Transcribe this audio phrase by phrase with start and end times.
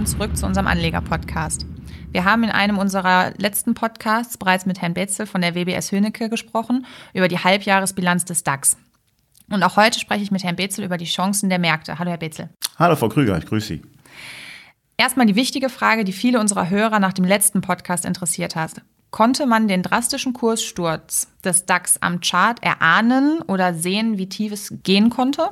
[0.00, 1.66] willkommen zurück zu unserem Anleger-Podcast.
[2.10, 6.30] Wir haben in einem unserer letzten Podcasts bereits mit Herrn Betzel von der WBS Hönecke
[6.30, 8.78] gesprochen über die Halbjahresbilanz des DAX.
[9.50, 11.98] Und auch heute spreche ich mit Herrn Betzel über die Chancen der Märkte.
[11.98, 12.48] Hallo, Herr Betzel.
[12.78, 13.82] Hallo, Frau Krüger, ich grüße Sie.
[14.96, 18.80] Erstmal die wichtige Frage, die viele unserer Hörer nach dem letzten Podcast interessiert hat.
[19.10, 24.72] Konnte man den drastischen Kurssturz des DAX am Chart erahnen oder sehen, wie tief es
[24.82, 25.50] gehen konnte?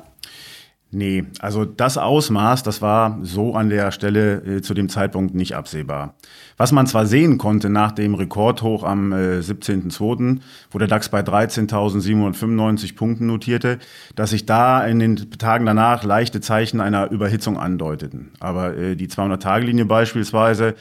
[0.91, 5.55] Nee, also das Ausmaß, das war so an der Stelle äh, zu dem Zeitpunkt nicht
[5.55, 6.15] absehbar.
[6.57, 10.39] Was man zwar sehen konnte nach dem Rekordhoch am äh, 17.02.,
[10.71, 13.77] wo der DAX bei 13.795 Punkten notierte,
[14.15, 18.31] dass sich da in den Tagen danach leichte Zeichen einer Überhitzung andeuteten.
[18.39, 20.73] Aber äh, die 200-Tage-Linie beispielsweise,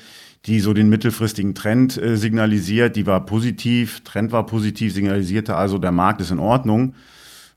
[0.47, 5.77] die so den mittelfristigen Trend äh, signalisiert, die war positiv, Trend war positiv, signalisierte also,
[5.77, 6.95] der Markt ist in Ordnung.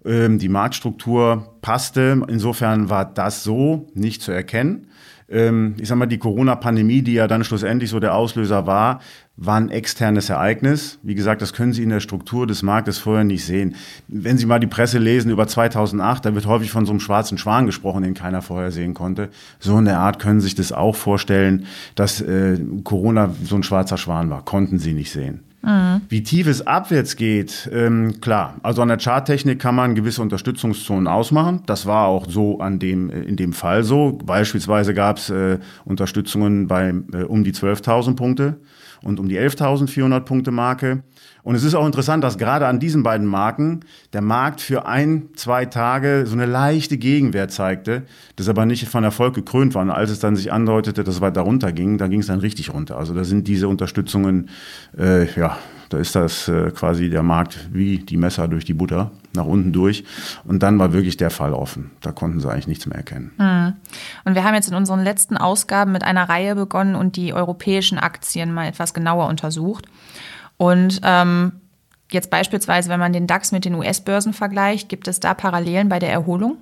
[0.03, 2.21] Ähm, die Marktstruktur passte.
[2.27, 4.87] Insofern war das so nicht zu erkennen.
[5.31, 8.99] Ähm, ich sag mal, die Corona-Pandemie, die ja dann schlussendlich so der Auslöser war,
[9.37, 10.99] war ein externes Ereignis.
[11.03, 13.75] Wie gesagt, das können Sie in der Struktur des Marktes vorher nicht sehen.
[14.07, 17.37] Wenn Sie mal die Presse lesen über 2008, da wird häufig von so einem schwarzen
[17.37, 19.29] Schwan gesprochen, den keiner vorher sehen konnte.
[19.59, 23.63] So in der Art können Sie sich das auch vorstellen, dass äh, Corona so ein
[23.63, 24.43] schwarzer Schwan war.
[24.43, 25.50] Konnten Sie nicht sehen.
[25.63, 26.01] Mhm.
[26.09, 28.55] Wie tief es abwärts geht, ähm, klar.
[28.63, 31.61] Also an der Charttechnik kann man gewisse Unterstützungszonen ausmachen.
[31.67, 34.17] Das war auch so an dem, äh, in dem Fall so.
[34.25, 38.57] Beispielsweise gab es äh, Unterstützungen bei äh, um die 12.000 Punkte
[39.03, 41.03] und um die 11.400 Punkte Marke.
[41.43, 43.81] Und es ist auch interessant, dass gerade an diesen beiden Marken
[44.13, 48.03] der Markt für ein, zwei Tage so eine leichte Gegenwehr zeigte,
[48.35, 49.81] das aber nicht von Erfolg gekrönt war.
[49.81, 52.39] Und als es dann sich andeutete, dass es weiter runter ging, da ging es dann
[52.39, 52.97] richtig runter.
[52.97, 54.49] Also da sind diese Unterstützungen,
[54.97, 55.57] äh, ja,
[55.91, 59.73] da ist das äh, quasi der Markt wie die Messer durch die Butter nach unten
[59.73, 60.03] durch.
[60.45, 61.91] Und dann war wirklich der Fall offen.
[62.01, 63.31] Da konnten sie eigentlich nichts mehr erkennen.
[63.37, 63.73] Hm.
[64.23, 67.97] Und wir haben jetzt in unseren letzten Ausgaben mit einer Reihe begonnen und die europäischen
[67.97, 69.85] Aktien mal etwas genauer untersucht.
[70.57, 71.53] Und ähm,
[72.11, 75.99] jetzt beispielsweise, wenn man den DAX mit den US-Börsen vergleicht, gibt es da Parallelen bei
[75.99, 76.57] der Erholung?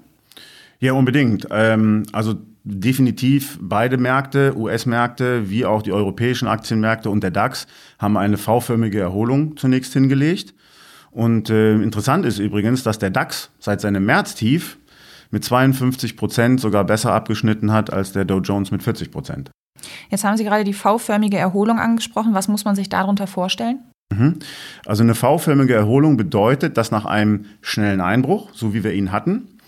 [0.79, 1.47] Ja, unbedingt.
[1.51, 2.35] Ähm, also
[2.69, 8.99] definitiv beide Märkte, US-Märkte wie auch die europäischen Aktienmärkte und der DAX haben eine V-förmige
[8.99, 10.53] Erholung zunächst hingelegt.
[11.11, 14.77] Und äh, interessant ist übrigens, dass der DAX seit seinem Märztief
[15.31, 19.51] mit 52 Prozent sogar besser abgeschnitten hat als der Dow Jones mit 40 Prozent.
[20.09, 22.33] Jetzt haben Sie gerade die V-förmige Erholung angesprochen.
[22.33, 23.79] Was muss man sich darunter vorstellen?
[24.11, 24.39] Mhm.
[24.85, 29.58] Also eine V-förmige Erholung bedeutet, dass nach einem schnellen Einbruch, so wie wir ihn hatten,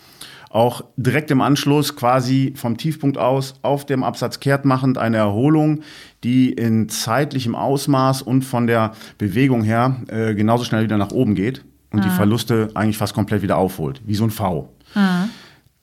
[0.52, 5.82] auch direkt im Anschluss quasi vom Tiefpunkt aus auf dem Absatz kehrt machend eine Erholung,
[6.24, 11.36] die in zeitlichem Ausmaß und von der Bewegung her äh, genauso schnell wieder nach oben
[11.36, 12.04] geht und mhm.
[12.04, 14.70] die Verluste eigentlich fast komplett wieder aufholt, wie so ein V.
[14.94, 15.30] Mhm.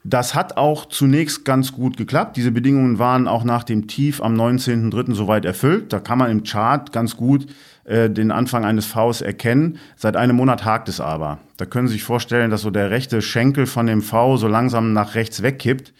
[0.04, 2.36] Das hat auch zunächst ganz gut geklappt.
[2.36, 5.12] Diese Bedingungen waren auch nach dem Tief am 19.03.
[5.14, 5.92] soweit erfüllt.
[5.92, 7.46] Da kann man im Chart ganz gut
[7.88, 9.78] äh, den Anfang eines Vs erkennen.
[9.96, 11.38] Seit einem Monat hakt es aber.
[11.56, 14.92] Da können Sie sich vorstellen, dass so der rechte Schenkel von dem V so langsam
[14.92, 15.94] nach rechts wegkippt.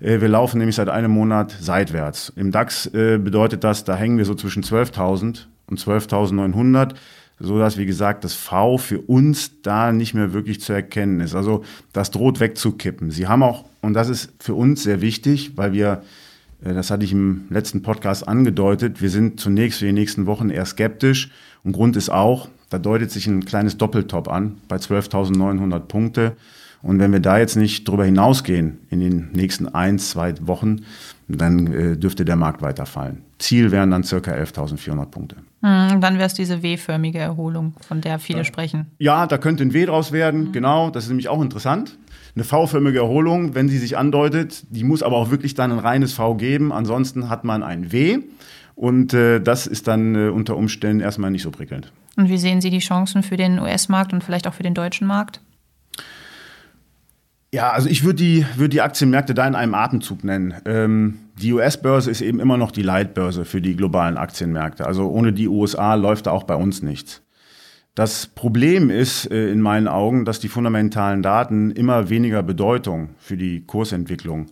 [0.00, 2.32] Äh, wir laufen nämlich seit einem Monat seitwärts.
[2.36, 6.94] Im DAX äh, bedeutet das, da hängen wir so zwischen 12.000 und 12.900
[7.38, 11.34] so dass wie gesagt das V für uns da nicht mehr wirklich zu erkennen ist.
[11.34, 13.10] Also das droht wegzukippen.
[13.10, 16.02] Sie haben auch und das ist für uns sehr wichtig, weil wir
[16.74, 19.00] das hatte ich im letzten Podcast angedeutet.
[19.00, 21.30] Wir sind zunächst für die nächsten Wochen eher skeptisch.
[21.64, 26.36] Und Grund ist auch, da deutet sich ein kleines Doppeltop an bei 12.900 Punkte.
[26.82, 30.82] Und wenn wir da jetzt nicht drüber hinausgehen in den nächsten ein, zwei Wochen,
[31.26, 33.22] dann äh, dürfte der Markt weiterfallen.
[33.38, 35.36] Ziel wären dann circa 11.400 Punkte.
[35.62, 38.44] Hm, dann wäre es diese W-förmige Erholung, von der viele ja.
[38.44, 38.86] sprechen.
[38.98, 40.52] Ja, da könnte ein W draus werden, mhm.
[40.52, 40.90] genau.
[40.90, 41.98] Das ist nämlich auch interessant
[42.36, 46.12] eine V-förmige Erholung, wenn sie sich andeutet, die muss aber auch wirklich dann ein reines
[46.12, 48.18] V geben, ansonsten hat man ein W
[48.74, 51.92] und äh, das ist dann äh, unter Umständen erstmal nicht so prickelnd.
[52.16, 55.06] Und wie sehen Sie die Chancen für den US-Markt und vielleicht auch für den deutschen
[55.06, 55.40] Markt?
[57.54, 60.54] Ja, also ich würde die, würd die Aktienmärkte da in einem Atemzug nennen.
[60.66, 64.86] Ähm, die US-Börse ist eben immer noch die Leitbörse für die globalen Aktienmärkte.
[64.86, 67.22] Also ohne die USA läuft da auch bei uns nichts.
[67.96, 73.38] Das Problem ist äh, in meinen Augen, dass die fundamentalen Daten immer weniger Bedeutung für
[73.38, 74.48] die Kursentwicklung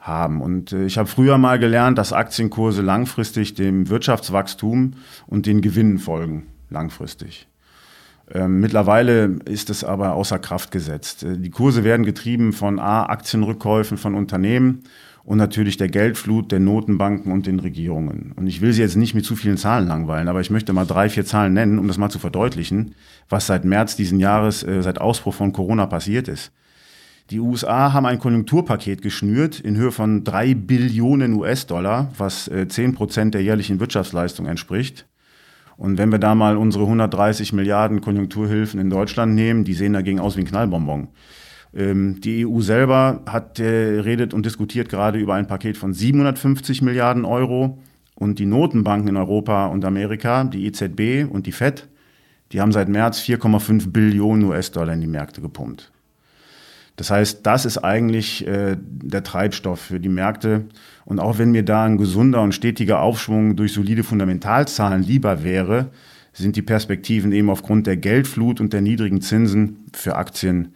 [0.00, 0.40] haben.
[0.40, 4.94] Und äh, ich habe früher mal gelernt, dass Aktienkurse langfristig dem Wirtschaftswachstum
[5.28, 7.46] und den Gewinnen folgen, langfristig.
[8.32, 11.22] Ähm, mittlerweile ist es aber außer Kraft gesetzt.
[11.22, 14.82] Äh, die Kurse werden getrieben von A, Aktienrückkäufen von Unternehmen
[15.24, 18.32] und natürlich der Geldflut der Notenbanken und den Regierungen.
[18.34, 20.86] Und ich will Sie jetzt nicht mit zu vielen Zahlen langweilen, aber ich möchte mal
[20.86, 22.94] drei, vier Zahlen nennen, um das mal zu verdeutlichen,
[23.28, 26.52] was seit März diesen Jahres, äh, seit Ausbruch von Corona passiert ist.
[27.30, 32.94] Die USA haben ein Konjunkturpaket geschnürt in Höhe von drei Billionen US-Dollar, was äh, zehn
[32.94, 35.06] Prozent der jährlichen Wirtschaftsleistung entspricht.
[35.76, 40.20] Und wenn wir da mal unsere 130 Milliarden Konjunkturhilfen in Deutschland nehmen, die sehen dagegen
[40.20, 41.08] aus wie ein Knallbonbon.
[41.74, 46.82] Ähm, die EU selber hat, äh, redet und diskutiert gerade über ein Paket von 750
[46.82, 47.78] Milliarden Euro.
[48.14, 51.88] Und die Notenbanken in Europa und Amerika, die EZB und die FED,
[52.52, 55.90] die haben seit März 4,5 Billionen US-Dollar in die Märkte gepumpt.
[56.96, 60.66] Das heißt, das ist eigentlich äh, der Treibstoff für die Märkte.
[61.06, 65.90] Und auch wenn mir da ein gesunder und stetiger Aufschwung durch solide Fundamentalzahlen lieber wäre,
[66.34, 70.74] sind die Perspektiven eben aufgrund der Geldflut und der niedrigen Zinsen für Aktien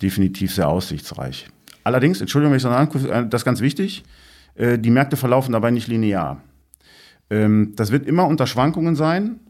[0.00, 1.46] definitiv sehr aussichtsreich.
[1.84, 4.04] Allerdings, Entschuldigung, wenn ich das, äh, das ist ganz wichtig,
[4.54, 6.40] äh, die Märkte verlaufen dabei nicht linear.
[7.30, 9.40] Ähm, das wird immer unter Schwankungen sein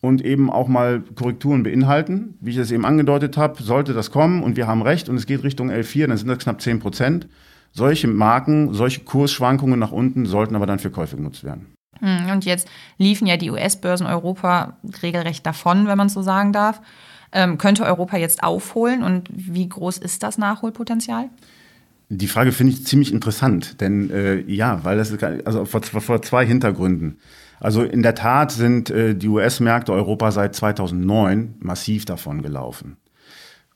[0.00, 2.36] und eben auch mal Korrekturen beinhalten.
[2.40, 5.26] Wie ich es eben angedeutet habe, sollte das kommen und wir haben recht und es
[5.26, 7.28] geht Richtung L4, dann sind das knapp 10 Prozent.
[7.72, 11.74] Solche Marken, solche Kursschwankungen nach unten sollten aber dann für Käufe genutzt werden.
[12.00, 12.68] Hm, und jetzt
[12.98, 16.80] liefen ja die US-Börsen Europa regelrecht davon, wenn man so sagen darf.
[17.36, 21.28] Ähm, könnte Europa jetzt aufholen und wie groß ist das Nachholpotenzial?
[22.08, 26.22] Die Frage finde ich ziemlich interessant, denn äh, ja, weil das ist, also vor, vor
[26.22, 27.18] zwei Hintergründen.
[27.60, 32.98] Also in der Tat sind äh, die US-Märkte Europa seit 2009 massiv davon gelaufen.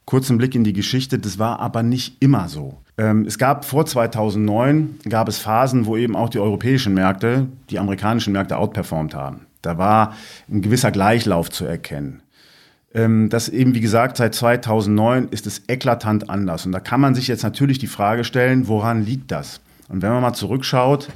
[0.04, 2.78] Kurzen Blick in die Geschichte, das war aber nicht immer so.
[2.96, 7.78] Ähm, es gab vor 2009 gab es Phasen, wo eben auch die europäischen Märkte die
[7.78, 9.46] amerikanischen Märkte outperformt haben.
[9.62, 10.14] Da war
[10.50, 12.22] ein gewisser Gleichlauf zu erkennen.
[12.98, 16.66] Ähm, das eben, wie gesagt, seit 2009 ist es eklatant anders.
[16.66, 19.60] Und da kann man sich jetzt natürlich die Frage stellen, woran liegt das?
[19.88, 21.08] Und wenn man mal zurückschaut,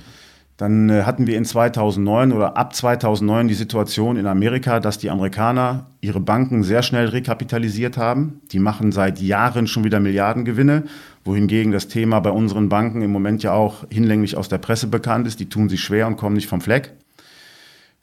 [0.57, 5.11] dann äh, hatten wir in 2009 oder ab 2009 die Situation in Amerika, dass die
[5.11, 8.41] Amerikaner ihre Banken sehr schnell rekapitalisiert haben.
[8.53, 10.85] Die machen seit Jahren schon wieder Milliardengewinne,
[11.25, 15.27] wohingegen das Thema bei unseren Banken im Moment ja auch hinlänglich aus der Presse bekannt
[15.27, 15.41] ist.
[15.41, 16.93] Die tun sich schwer und kommen nicht vom Fleck.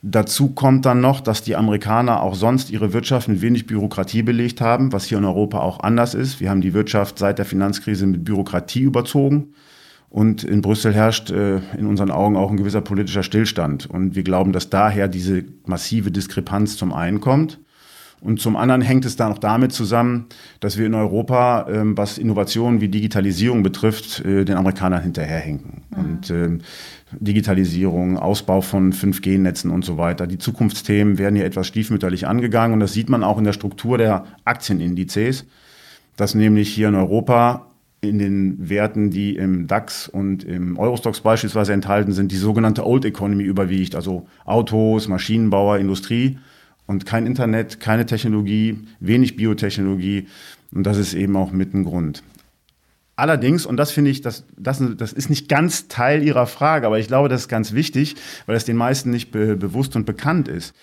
[0.01, 4.61] Dazu kommt dann noch, dass die Amerikaner auch sonst ihre Wirtschaft mit wenig Bürokratie belegt
[4.61, 6.39] haben, was hier in Europa auch anders ist.
[6.39, 9.53] Wir haben die Wirtschaft seit der Finanzkrise mit Bürokratie überzogen.
[10.09, 13.87] Und in Brüssel herrscht äh, in unseren Augen auch ein gewisser politischer Stillstand.
[13.87, 17.59] Und wir glauben, dass daher diese massive Diskrepanz zum einen kommt.
[18.21, 20.25] Und zum anderen hängt es dann auch damit zusammen,
[20.59, 25.83] dass wir in Europa, ähm, was Innovationen wie Digitalisierung betrifft, äh, den Amerikanern hinterherhinken.
[25.89, 25.97] Mhm.
[25.97, 26.59] Und ähm,
[27.11, 30.27] Digitalisierung, Ausbau von 5G-Netzen und so weiter.
[30.27, 33.97] Die Zukunftsthemen werden hier etwas stiefmütterlich angegangen und das sieht man auch in der Struktur
[33.97, 35.45] der Aktienindizes,
[36.17, 37.65] dass nämlich hier in Europa
[38.01, 43.03] in den Werten, die im DAX und im Eurostox beispielsweise enthalten sind, die sogenannte Old
[43.03, 46.37] Economy überwiegt, also Autos, Maschinenbauer, Industrie
[46.89, 50.27] und kein Internet, keine Technologie, wenig Biotechnologie.
[50.73, 52.23] Und das ist eben auch mit ein Grund.
[53.15, 56.97] Allerdings, und das finde ich, das, das, das ist nicht ganz Teil Ihrer Frage, aber
[56.97, 58.15] ich glaube, das ist ganz wichtig,
[58.47, 60.73] weil es den meisten nicht be bewusst und bekannt ist.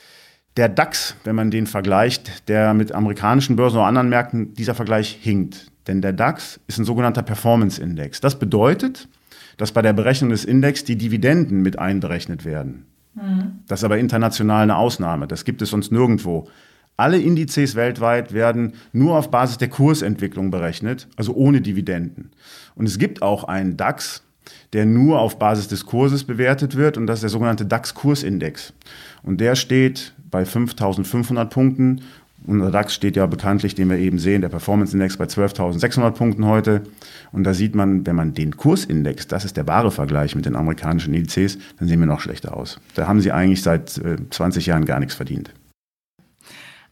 [0.57, 5.19] Der DAX, wenn man den vergleicht, der mit amerikanischen Börsen oder anderen Märkten, dieser Vergleich
[5.21, 5.73] hinkt.
[5.89, 8.21] Denn der DAX ist ein sogenannter Performance-Index.
[8.21, 9.09] Das bedeutet,
[9.57, 12.87] dass bei der Berechnung des Index die Dividenden mit einberechnet werden.
[13.17, 13.61] Mhm.
[13.67, 15.27] Das ist aber international eine Ausnahme.
[15.27, 16.49] Das gibt es sonst nirgendwo.
[16.97, 22.31] Alle Indizes weltweit werden nur auf Basis der Kursentwicklung berechnet, also ohne Dividenden.
[22.75, 24.23] Und es gibt auch einen DAX,
[24.73, 28.73] der nur auf Basis des Kurses bewertet wird, und das ist der sogenannte DAX-Kursindex.
[29.23, 32.03] Und der steht bei 5500 Punkten
[32.47, 36.47] unser DAX steht ja bekanntlich, den wir eben sehen, der Performance Index bei 12.600 Punkten
[36.47, 36.83] heute.
[37.33, 40.57] Und da sieht man, wenn man den Kursindex, das ist der wahre Vergleich mit den
[40.57, 42.81] amerikanischen Indizes, dann sehen wir noch schlechter aus.
[42.95, 45.53] Da haben sie eigentlich seit äh, 20 Jahren gar nichts verdient.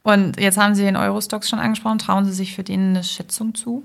[0.02, 1.99] Und jetzt haben Sie den Eurostox schon angesprochen.
[1.99, 3.84] Trauen Sie sich für den eine Schätzung zu?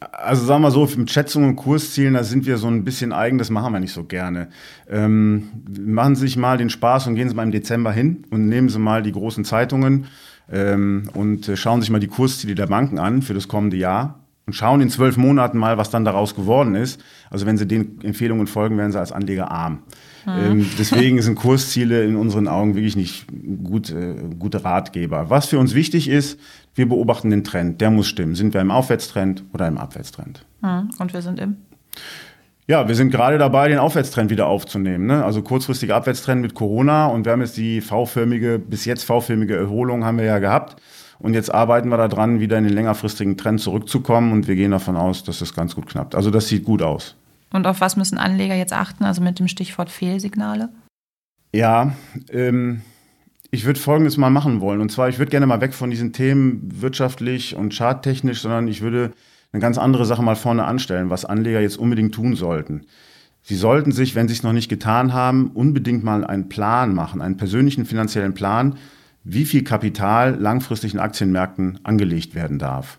[0.00, 3.36] Also sagen wir so, mit Schätzungen und Kurszielen, da sind wir so ein bisschen eigen,
[3.36, 4.48] das machen wir nicht so gerne.
[4.88, 8.48] Ähm, machen Sie sich mal den Spaß und gehen Sie mal im Dezember hin und
[8.48, 10.06] nehmen Sie mal die großen Zeitungen
[10.50, 14.20] ähm, und äh, schauen sich mal die Kursziele der Banken an für das kommende Jahr
[14.46, 17.02] und schauen in zwölf Monaten mal, was dann daraus geworden ist.
[17.28, 19.82] Also wenn Sie den Empfehlungen folgen, werden Sie als Anleger arm.
[20.24, 20.32] Hm.
[20.38, 23.26] Ähm, deswegen sind Kursziele in unseren Augen wirklich nicht
[23.62, 25.28] gut, äh, gute Ratgeber.
[25.28, 26.40] Was für uns wichtig ist,
[26.74, 27.82] wir beobachten den Trend.
[27.82, 28.34] Der muss stimmen.
[28.34, 30.46] Sind wir im Aufwärtstrend oder im Abwärtstrend?
[30.62, 30.90] Hm.
[30.98, 31.56] Und wir sind im?
[32.70, 35.06] Ja, wir sind gerade dabei, den Aufwärtstrend wieder aufzunehmen.
[35.06, 35.24] Ne?
[35.24, 40.04] Also kurzfristiger Abwärtstrend mit Corona und wir haben jetzt die V-förmige, bis jetzt V-förmige Erholung
[40.04, 40.80] haben wir ja gehabt.
[41.18, 44.96] Und jetzt arbeiten wir daran, wieder in den längerfristigen Trend zurückzukommen und wir gehen davon
[44.96, 46.14] aus, dass das ganz gut knappt.
[46.14, 47.16] Also das sieht gut aus.
[47.50, 50.68] Und auf was müssen Anleger jetzt achten, also mit dem Stichwort Fehlsignale?
[51.54, 51.94] Ja,
[52.30, 52.82] ähm,
[53.50, 54.82] ich würde Folgendes mal machen wollen.
[54.82, 58.82] Und zwar, ich würde gerne mal weg von diesen Themen wirtschaftlich und charttechnisch, sondern ich
[58.82, 59.12] würde
[59.52, 62.86] eine ganz andere Sache mal vorne anstellen, was Anleger jetzt unbedingt tun sollten.
[63.42, 67.22] Sie sollten sich, wenn Sie es noch nicht getan haben, unbedingt mal einen Plan machen,
[67.22, 68.76] einen persönlichen finanziellen Plan,
[69.24, 72.98] wie viel Kapital langfristig in Aktienmärkten angelegt werden darf.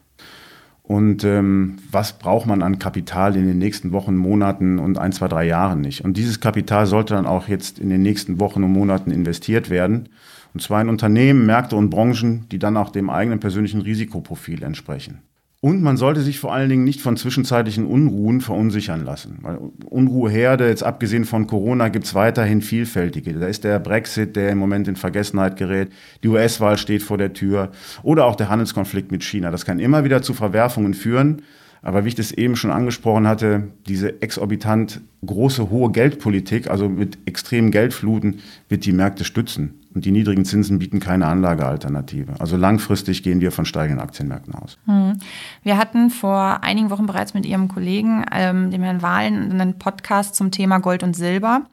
[0.82, 5.28] Und ähm, was braucht man an Kapital in den nächsten Wochen, Monaten und ein, zwei,
[5.28, 6.04] drei Jahren nicht?
[6.04, 10.10] Und dieses Kapital sollte dann auch jetzt in den nächsten Wochen und Monaten investiert werden.
[10.56, 15.22] Und zwar in Unternehmen, Märkte und Branchen, die dann auch dem eigenen persönlichen Risikoprofil entsprechen.
[15.62, 19.40] Und man sollte sich vor allen Dingen nicht von zwischenzeitlichen Unruhen verunsichern lassen.
[19.42, 23.34] Weil Unruheherde, jetzt abgesehen von Corona, gibt es weiterhin vielfältige.
[23.34, 25.90] Da ist der Brexit, der im Moment in Vergessenheit gerät.
[26.24, 27.72] Die US-Wahl steht vor der Tür.
[28.04, 29.52] Oder auch der Handelskonflikt mit China.
[29.52, 31.42] Das kann immer wieder zu Verwerfungen führen.
[31.82, 37.18] Aber wie ich das eben schon angesprochen hatte, diese exorbitant große, hohe Geldpolitik, also mit
[37.26, 38.40] extremen Geldfluten,
[38.70, 39.79] wird die Märkte stützen.
[39.94, 42.34] Und die niedrigen Zinsen bieten keine Anlagealternative.
[42.40, 44.78] Also langfristig gehen wir von steigenden Aktienmärkten aus.
[44.86, 45.18] Hm.
[45.64, 50.36] Wir hatten vor einigen Wochen bereits mit Ihrem Kollegen, ähm, dem Herrn Wahlen, einen Podcast
[50.36, 51.64] zum Thema Gold und Silber.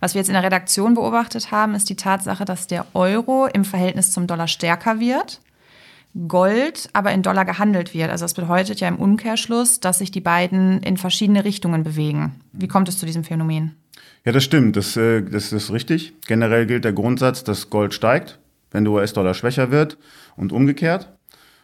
[0.00, 3.64] Was wir jetzt in der Redaktion beobachtet haben, ist die Tatsache, dass der Euro im
[3.64, 5.40] Verhältnis zum Dollar stärker wird.
[6.26, 8.10] Gold aber in Dollar gehandelt wird.
[8.10, 12.40] Also das bedeutet ja im Umkehrschluss, dass sich die beiden in verschiedene Richtungen bewegen.
[12.52, 13.76] Wie kommt es zu diesem Phänomen?
[14.24, 14.76] Ja, das stimmt.
[14.76, 16.14] Das, äh, das ist richtig.
[16.26, 18.38] Generell gilt der Grundsatz, dass Gold steigt,
[18.70, 19.98] wenn der US-Dollar schwächer wird
[20.36, 21.12] und umgekehrt.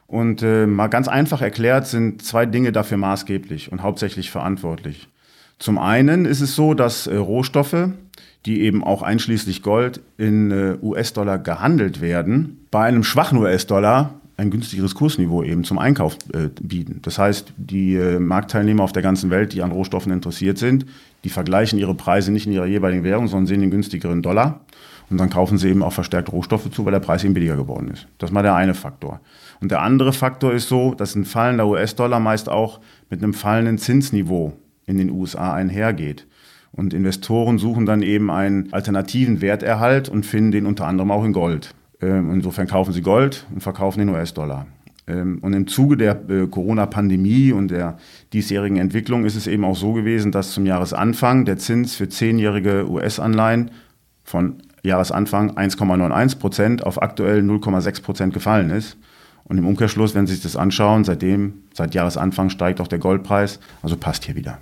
[0.06, 5.08] Und äh, mal ganz einfach erklärt sind zwei Dinge dafür maßgeblich und hauptsächlich verantwortlich.
[5.58, 7.88] Zum einen ist es so, dass äh, Rohstoffe,
[8.46, 14.50] die eben auch einschließlich Gold in äh, US-Dollar gehandelt werden, bei einem schwachen US-Dollar ein
[14.50, 17.00] günstigeres Kursniveau eben zum Einkauf äh, bieten.
[17.02, 20.86] Das heißt, die äh, Marktteilnehmer auf der ganzen Welt, die an Rohstoffen interessiert sind,
[21.22, 24.60] die vergleichen ihre Preise nicht in ihrer jeweiligen Währung, sondern sehen den günstigeren Dollar.
[25.10, 27.88] Und dann kaufen sie eben auch verstärkt Rohstoffe zu, weil der Preis eben billiger geworden
[27.88, 28.06] ist.
[28.18, 29.20] Das ist mal der eine Faktor.
[29.60, 33.78] Und der andere Faktor ist so, dass ein fallender US-Dollar meist auch mit einem fallenden
[33.78, 34.54] Zinsniveau
[34.86, 36.26] in den USA einhergeht.
[36.72, 41.32] Und Investoren suchen dann eben einen alternativen Werterhalt und finden den unter anderem auch in
[41.32, 41.74] Gold.
[42.04, 44.66] Ähm, insofern kaufen sie Gold und verkaufen den US-Dollar.
[45.06, 47.96] Ähm, und im Zuge der äh, Corona-Pandemie und der
[48.32, 52.90] diesjährigen Entwicklung ist es eben auch so gewesen, dass zum Jahresanfang der Zins für zehnjährige
[52.90, 53.70] US-Anleihen
[54.22, 58.98] von Jahresanfang 1,91 Prozent auf aktuell 0,6 Prozent gefallen ist.
[59.44, 63.60] Und im Umkehrschluss, wenn Sie sich das anschauen, seitdem, seit Jahresanfang steigt auch der Goldpreis.
[63.82, 64.58] Also passt hier wieder.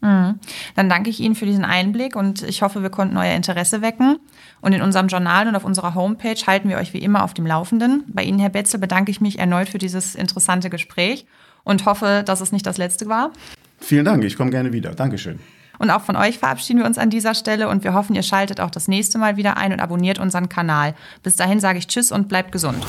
[0.00, 0.38] Mhm.
[0.76, 4.18] Dann danke ich Ihnen für diesen Einblick und ich hoffe, wir konnten euer Interesse wecken.
[4.60, 7.46] Und in unserem Journal und auf unserer Homepage halten wir euch wie immer auf dem
[7.46, 8.04] Laufenden.
[8.08, 11.26] Bei Ihnen, Herr Betzel, bedanke ich mich erneut für dieses interessante Gespräch
[11.64, 13.30] und hoffe, dass es nicht das letzte war.
[13.78, 14.94] Vielen Dank, ich komme gerne wieder.
[14.94, 15.38] Dankeschön.
[15.78, 18.60] Und auch von euch verabschieden wir uns an dieser Stelle und wir hoffen, ihr schaltet
[18.60, 20.94] auch das nächste Mal wieder ein und abonniert unseren Kanal.
[21.22, 22.84] Bis dahin sage ich Tschüss und bleibt gesund.